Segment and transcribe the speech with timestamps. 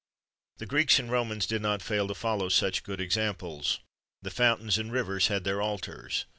[0.55, 3.81] [XXV 6] The Greeks and Romans did not fail to follow such good examples.
[4.23, 6.25] The fountains and rivers had their altars.